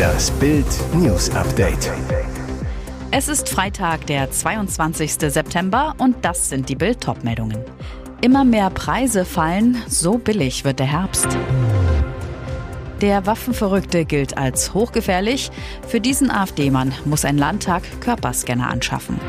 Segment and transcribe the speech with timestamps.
[0.00, 0.64] Das Bild
[0.94, 1.92] News Update.
[3.10, 5.12] Es ist Freitag, der 22.
[5.12, 7.58] September und das sind die Bild meldungen
[8.22, 11.26] Immer mehr Preise fallen, so billig wird der Herbst.
[13.02, 15.50] Der Waffenverrückte gilt als hochgefährlich.
[15.86, 19.20] Für diesen AfD-Mann muss ein Landtag Körperscanner anschaffen.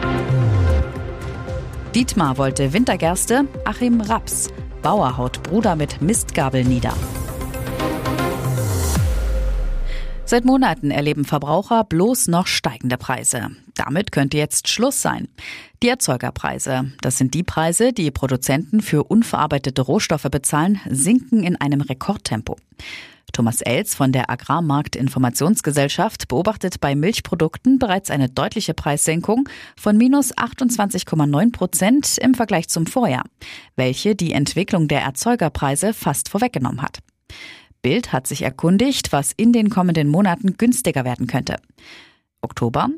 [1.95, 4.47] Dietmar wollte Wintergerste, Achim Raps.
[4.81, 6.93] Bauer haut Bruder mit Mistgabel nieder.
[10.31, 13.49] Seit Monaten erleben Verbraucher bloß noch steigende Preise.
[13.75, 15.27] Damit könnte jetzt Schluss sein.
[15.83, 21.81] Die Erzeugerpreise, das sind die Preise, die Produzenten für unverarbeitete Rohstoffe bezahlen, sinken in einem
[21.81, 22.55] Rekordtempo.
[23.33, 31.51] Thomas Els von der Agrarmarktinformationsgesellschaft beobachtet bei Milchprodukten bereits eine deutliche Preissenkung von minus 28,9
[31.51, 33.25] Prozent im Vergleich zum Vorjahr,
[33.75, 36.99] welche die Entwicklung der Erzeugerpreise fast vorweggenommen hat.
[37.81, 41.57] Bild hat sich erkundigt, was in den kommenden Monaten günstiger werden könnte.
[42.41, 42.89] Oktober.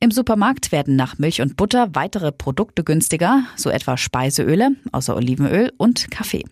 [0.00, 5.72] Im Supermarkt werden nach Milch und Butter weitere Produkte günstiger, so etwa Speiseöle, außer Olivenöl
[5.76, 6.44] und Kaffee.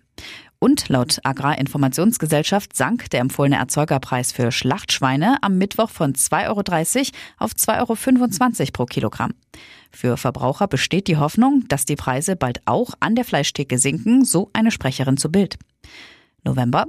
[0.58, 6.62] Und laut Agrarinformationsgesellschaft sank der empfohlene Erzeugerpreis für Schlachtschweine am Mittwoch von 2,30 Euro
[7.38, 9.34] auf 2,25 Euro pro Kilogramm.
[9.92, 14.50] Für Verbraucher besteht die Hoffnung, dass die Preise bald auch an der Fleischtheke sinken, so
[14.54, 15.56] eine Sprecherin zu Bild.
[16.46, 16.86] November.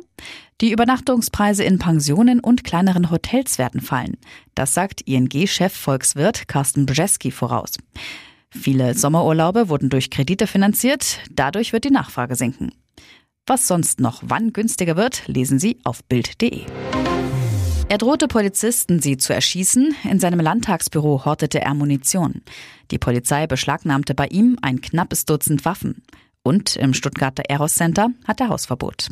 [0.62, 4.18] Die Übernachtungspreise in Pensionen und kleineren Hotels werden fallen.
[4.56, 7.74] Das sagt ING-Chef Volkswirt Carsten Brzeski voraus.
[8.50, 12.72] Viele Sommerurlaube wurden durch Kredite finanziert, dadurch wird die Nachfrage sinken.
[13.46, 16.66] Was sonst noch wann günstiger wird, lesen Sie auf Bild.de.
[17.90, 19.96] Er drohte Polizisten, sie zu erschießen.
[20.04, 22.42] In seinem Landtagsbüro hortete er Munition.
[22.92, 26.04] Die Polizei beschlagnahmte bei ihm ein knappes Dutzend Waffen.
[26.48, 29.10] Und im Stuttgarter Eros Center hat er Hausverbot.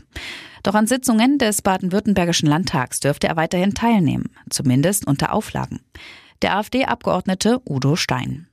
[0.63, 5.81] Doch an Sitzungen des baden-württembergischen Landtags dürfte er weiterhin teilnehmen, zumindest unter Auflagen.
[6.41, 8.47] Der AfD-Abgeordnete Udo Stein.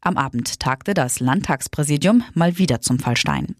[0.00, 3.54] Am Abend tagte das Landtagspräsidium mal wieder zum Fall Stein.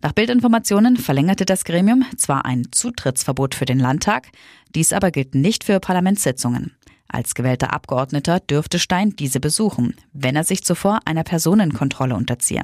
[0.00, 4.28] Nach Bildinformationen verlängerte das Gremium zwar ein Zutrittsverbot für den Landtag,
[4.74, 6.74] dies aber gilt nicht für Parlamentssitzungen.
[7.06, 12.62] Als gewählter Abgeordneter dürfte Stein diese besuchen, wenn er sich zuvor einer Personenkontrolle unterziehe.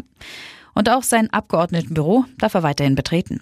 [0.75, 3.41] Und auch sein Abgeordnetenbüro darf er weiterhin betreten.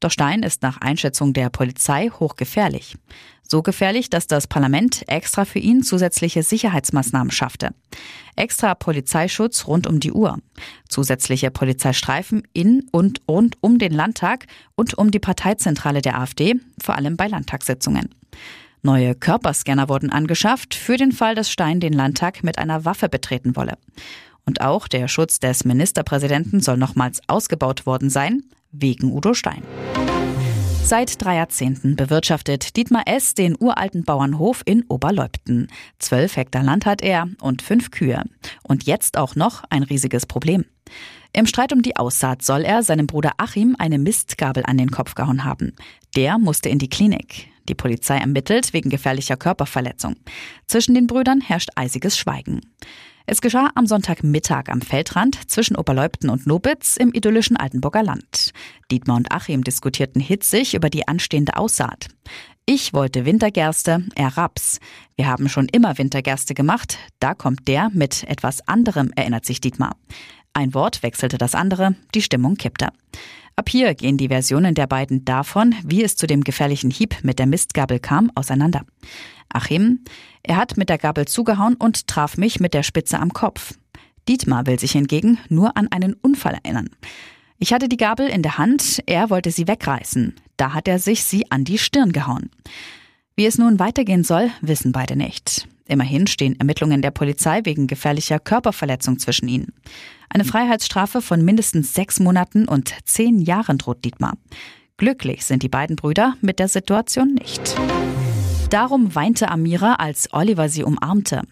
[0.00, 2.96] Doch Stein ist nach Einschätzung der Polizei hochgefährlich.
[3.42, 7.74] So gefährlich, dass das Parlament extra für ihn zusätzliche Sicherheitsmaßnahmen schaffte.
[8.36, 10.38] Extra Polizeischutz rund um die Uhr.
[10.88, 14.46] Zusätzliche Polizeistreifen in und rund um den Landtag
[14.76, 18.14] und um die Parteizentrale der AfD, vor allem bei Landtagssitzungen.
[18.82, 23.56] Neue Körperscanner wurden angeschafft für den Fall, dass Stein den Landtag mit einer Waffe betreten
[23.56, 23.76] wolle.
[24.50, 29.62] Und auch der Schutz des Ministerpräsidenten soll nochmals ausgebaut worden sein, wegen Udo Stein.
[30.82, 33.34] Seit drei Jahrzehnten bewirtschaftet Dietmar S.
[33.34, 35.68] den uralten Bauernhof in Oberleupten.
[36.00, 38.24] Zwölf Hektar Land hat er und fünf Kühe.
[38.64, 40.64] Und jetzt auch noch ein riesiges Problem.
[41.32, 45.14] Im Streit um die Aussaat soll er seinem Bruder Achim eine Mistgabel an den Kopf
[45.14, 45.76] gehauen haben.
[46.16, 47.46] Der musste in die Klinik.
[47.68, 50.16] Die Polizei ermittelt wegen gefährlicher Körperverletzung.
[50.66, 52.62] Zwischen den Brüdern herrscht eisiges Schweigen.
[53.32, 58.50] Es geschah am Sonntagmittag am Feldrand zwischen Oberleupten und Nobitz im idyllischen Altenburger Land.
[58.90, 62.08] Dietmar und Achim diskutierten hitzig über die anstehende Aussaat.
[62.66, 64.80] Ich wollte Wintergerste, er Raps.
[65.14, 69.94] Wir haben schon immer Wintergerste gemacht, da kommt der mit etwas anderem, erinnert sich Dietmar.
[70.52, 72.88] Ein Wort wechselte das andere, die Stimmung kippte.
[73.60, 77.38] Ab hier gehen die Versionen der beiden davon, wie es zu dem gefährlichen Hieb mit
[77.38, 78.86] der Mistgabel kam, auseinander.
[79.50, 80.00] Achim,
[80.42, 83.74] er hat mit der Gabel zugehauen und traf mich mit der Spitze am Kopf.
[84.26, 86.88] Dietmar will sich hingegen nur an einen Unfall erinnern.
[87.58, 90.34] Ich hatte die Gabel in der Hand, er wollte sie wegreißen.
[90.56, 92.48] Da hat er sich sie an die Stirn gehauen.
[93.36, 95.68] Wie es nun weitergehen soll, wissen beide nicht.
[95.90, 99.74] Immerhin stehen Ermittlungen der Polizei wegen gefährlicher Körperverletzung zwischen ihnen.
[100.28, 104.34] Eine Freiheitsstrafe von mindestens sechs Monaten und zehn Jahren droht Dietmar.
[104.98, 107.74] Glücklich sind die beiden Brüder mit der Situation nicht.
[108.70, 111.42] Darum weinte Amira, als Oliver sie umarmte.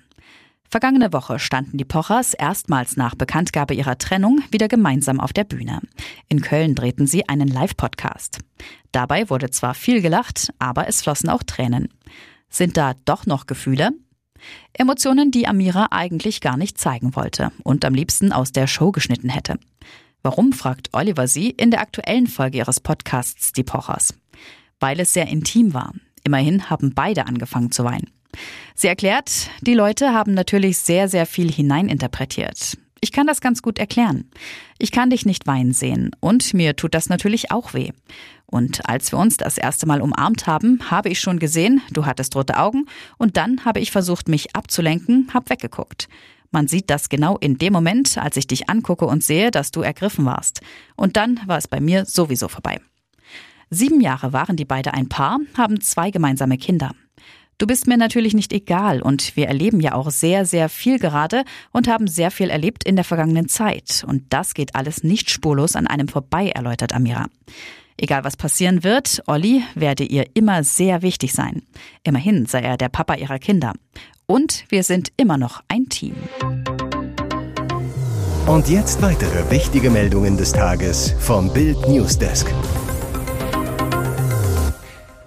[0.70, 5.80] Vergangene Woche standen die Pochers erstmals nach Bekanntgabe ihrer Trennung wieder gemeinsam auf der Bühne.
[6.28, 8.38] In Köln drehten sie einen Live-Podcast.
[8.92, 11.88] Dabei wurde zwar viel gelacht, aber es flossen auch Tränen.
[12.50, 13.90] Sind da doch noch Gefühle?
[14.72, 19.28] Emotionen, die Amira eigentlich gar nicht zeigen wollte und am liebsten aus der Show geschnitten
[19.28, 19.58] hätte.
[20.22, 24.14] Warum, fragt Oliver sie in der aktuellen Folge ihres Podcasts Die Pochers.
[24.80, 25.92] Weil es sehr intim war.
[26.24, 28.10] Immerhin haben beide angefangen zu weinen.
[28.74, 32.76] Sie erklärt, die Leute haben natürlich sehr, sehr viel hineininterpretiert.
[33.00, 34.30] Ich kann das ganz gut erklären.
[34.78, 37.90] Ich kann dich nicht weinen sehen und mir tut das natürlich auch weh.
[38.50, 42.34] Und als wir uns das erste Mal umarmt haben, habe ich schon gesehen, du hattest
[42.34, 42.86] rote Augen
[43.18, 46.08] und dann habe ich versucht, mich abzulenken, hab weggeguckt.
[46.50, 49.82] Man sieht das genau in dem Moment, als ich dich angucke und sehe, dass du
[49.82, 50.62] ergriffen warst.
[50.96, 52.80] Und dann war es bei mir sowieso vorbei.
[53.68, 56.92] Sieben Jahre waren die beide ein Paar, haben zwei gemeinsame Kinder.
[57.58, 61.44] Du bist mir natürlich nicht egal und wir erleben ja auch sehr, sehr viel gerade
[61.72, 64.04] und haben sehr viel erlebt in der vergangenen Zeit.
[64.06, 67.26] Und das geht alles nicht spurlos an einem vorbei, erläutert Amira.
[68.00, 71.62] Egal was passieren wird, Olli werde ihr immer sehr wichtig sein.
[72.04, 73.72] Immerhin sei er der Papa ihrer Kinder.
[74.26, 76.14] Und wir sind immer noch ein Team.
[78.46, 82.54] Und jetzt weitere wichtige Meldungen des Tages vom Bild Newsdesk.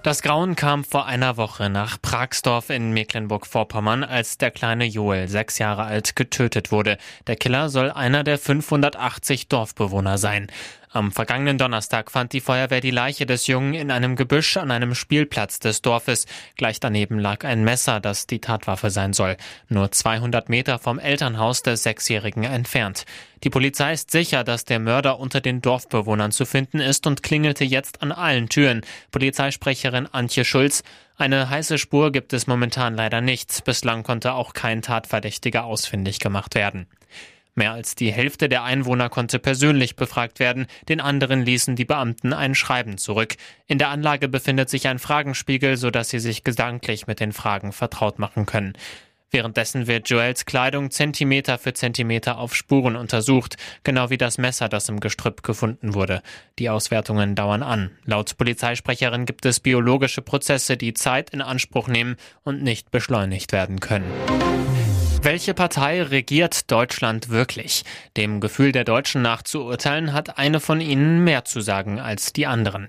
[0.02, 5.58] Das Grauen kam vor einer Woche nach Pragsdorf in Mecklenburg-Vorpommern, als der kleine Joel, sechs
[5.58, 6.98] Jahre alt, getötet wurde.
[7.28, 10.48] Der Killer soll einer der 580 Dorfbewohner sein.
[10.94, 14.94] Am vergangenen Donnerstag fand die Feuerwehr die Leiche des Jungen in einem Gebüsch an einem
[14.94, 16.26] Spielplatz des Dorfes.
[16.56, 19.38] Gleich daneben lag ein Messer, das die Tatwaffe sein soll.
[19.70, 23.06] Nur 200 Meter vom Elternhaus des Sechsjährigen entfernt.
[23.42, 27.64] Die Polizei ist sicher, dass der Mörder unter den Dorfbewohnern zu finden ist und klingelte
[27.64, 28.82] jetzt an allen Türen.
[29.12, 30.82] Polizeisprecherin Antje Schulz.
[31.16, 33.64] Eine heiße Spur gibt es momentan leider nicht.
[33.64, 36.86] Bislang konnte auch kein Tatverdächtiger ausfindig gemacht werden.
[37.54, 42.32] Mehr als die Hälfte der Einwohner konnte persönlich befragt werden, den anderen ließen die Beamten
[42.32, 43.36] ein Schreiben zurück.
[43.66, 48.18] In der Anlage befindet sich ein Fragenspiegel, sodass sie sich gedanklich mit den Fragen vertraut
[48.18, 48.72] machen können.
[49.32, 54.90] Währenddessen wird Joels Kleidung Zentimeter für Zentimeter auf Spuren untersucht, genau wie das Messer, das
[54.90, 56.22] im Gestrüpp gefunden wurde.
[56.58, 57.90] Die Auswertungen dauern an.
[58.04, 63.80] Laut Polizeisprecherin gibt es biologische Prozesse, die Zeit in Anspruch nehmen und nicht beschleunigt werden
[63.80, 64.10] können.
[65.24, 67.84] Welche Partei regiert Deutschland wirklich?
[68.16, 72.32] Dem Gefühl der Deutschen nach zu urteilen, hat eine von ihnen mehr zu sagen als
[72.32, 72.88] die anderen.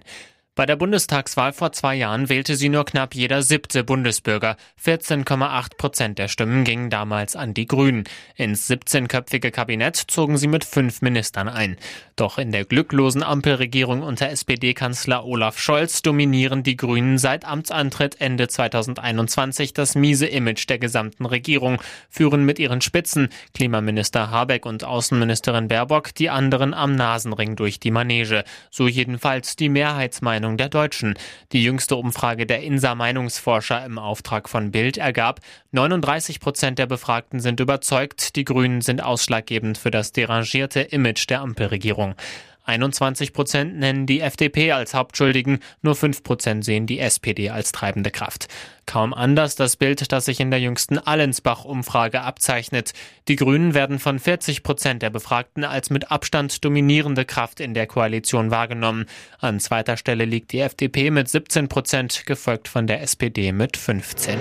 [0.55, 4.55] Bei der Bundestagswahl vor zwei Jahren wählte sie nur knapp jeder siebte Bundesbürger.
[4.79, 8.03] 14,8 Prozent der Stimmen gingen damals an die Grünen.
[8.35, 11.77] Ins 17-köpfige Kabinett zogen sie mit fünf Ministern ein.
[12.15, 18.47] Doch in der glücklosen Ampelregierung unter SPD-Kanzler Olaf Scholz dominieren die Grünen seit Amtsantritt Ende
[18.47, 25.67] 2021 das miese Image der gesamten Regierung, führen mit ihren Spitzen, Klimaminister Habeck und Außenministerin
[25.67, 28.43] Baerbock, die anderen am Nasenring durch die Manege.
[28.69, 31.13] So jedenfalls die Mehrheitsmeinung Meinung der Deutschen.
[31.53, 35.39] Die jüngste Umfrage der INSA Meinungsforscher im Auftrag von Bild ergab,
[35.71, 41.39] 39 Prozent der Befragten sind überzeugt, die Grünen sind ausschlaggebend für das derangierte Image der
[41.39, 42.15] Ampelregierung.
[42.65, 48.09] 21 Prozent nennen die FDP als Hauptschuldigen, nur 5 Prozent sehen die SPD als treibende
[48.09, 48.47] Kraft.
[48.85, 52.93] Kaum anders das Bild, das sich in der jüngsten Allensbach-Umfrage abzeichnet.
[53.27, 57.87] Die Grünen werden von 40 Prozent der Befragten als mit Abstand dominierende Kraft in der
[57.87, 59.05] Koalition wahrgenommen.
[59.39, 64.39] An zweiter Stelle liegt die FDP mit 17 Prozent, gefolgt von der SPD mit 15.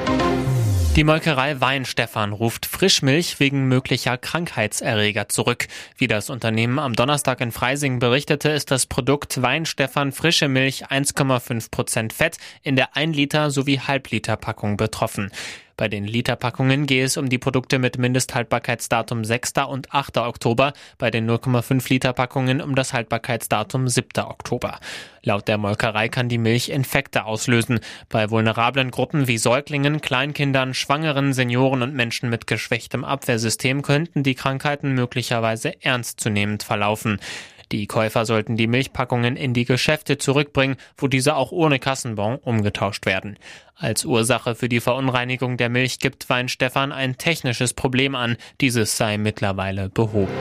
[0.94, 5.68] Die Molkerei Weinstefan ruft Frischmilch wegen möglicher Krankheitserreger zurück.
[5.96, 11.70] Wie das Unternehmen am Donnerstag in Freising berichtete, ist das Produkt Weinstefan frische Milch 1,5
[11.70, 15.32] Prozent Fett in der 1 Liter sowie Halbliter Packung betroffen.
[15.82, 19.55] Bei den Literpackungen gehe es um die Produkte mit Mindesthaltbarkeitsdatum 6.
[19.69, 20.19] und 8.
[20.19, 24.23] Oktober, bei den 0,5 Liter Packungen um das Haltbarkeitsdatum 7.
[24.23, 24.79] Oktober.
[25.25, 27.81] Laut der Molkerei kann die Milch Infekte auslösen.
[28.08, 34.37] Bei vulnerablen Gruppen wie Säuglingen, Kleinkindern, Schwangeren, Senioren und Menschen mit geschwächtem Abwehrsystem könnten die
[34.37, 37.18] Krankheiten möglicherweise ernstzunehmend verlaufen.
[37.71, 43.07] Die Käufer sollten die Milchpackungen in die Geschäfte zurückbringen, wo diese auch ohne Kassenbon umgetauscht
[43.07, 43.38] werden.
[43.76, 48.37] Als Ursache für die Verunreinigung der Milch gibt Weinstefan ein technisches Problem an.
[48.61, 50.33] Dieses sei mittlerweile behoben.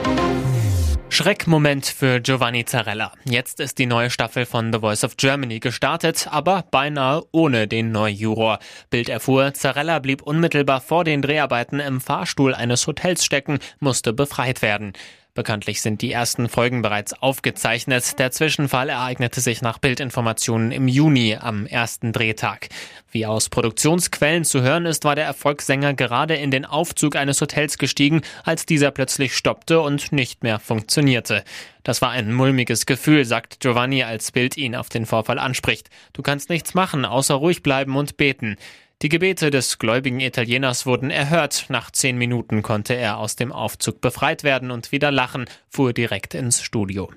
[1.12, 3.12] Schreckmoment für Giovanni Zarella.
[3.26, 7.92] Jetzt ist die neue Staffel von The Voice of Germany gestartet, aber beinahe ohne den
[7.92, 8.60] Neujuror.
[8.88, 14.62] Bild erfuhr, Zarella blieb unmittelbar vor den Dreharbeiten im Fahrstuhl eines Hotels stecken, musste befreit
[14.62, 14.94] werden.
[15.34, 18.18] Bekanntlich sind die ersten Folgen bereits aufgezeichnet.
[18.18, 22.68] Der Zwischenfall ereignete sich nach Bildinformationen im Juni am ersten Drehtag.
[23.10, 27.78] Wie aus Produktionsquellen zu hören ist, war der Erfolgssänger gerade in den Aufzug eines Hotels
[27.78, 31.44] gestiegen, als dieser plötzlich stoppte und nicht mehr funktionierte.
[31.82, 35.88] Das war ein mulmiges Gefühl, sagt Giovanni, als Bild ihn auf den Vorfall anspricht.
[36.12, 38.58] Du kannst nichts machen, außer ruhig bleiben und beten.
[39.02, 41.64] Die Gebete des gläubigen Italieners wurden erhört.
[41.68, 46.34] Nach zehn Minuten konnte er aus dem Aufzug befreit werden und wieder lachen, fuhr direkt
[46.34, 47.10] ins Studio.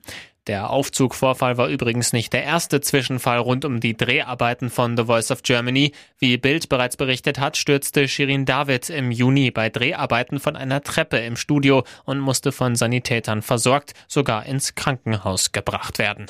[0.48, 5.30] Der Aufzugvorfall war übrigens nicht der erste Zwischenfall rund um die Dreharbeiten von The Voice
[5.30, 5.92] of Germany.
[6.18, 11.18] Wie Bild bereits berichtet hat, stürzte Shirin David im Juni bei Dreharbeiten von einer Treppe
[11.18, 16.26] im Studio und musste von Sanitätern versorgt, sogar ins Krankenhaus gebracht werden.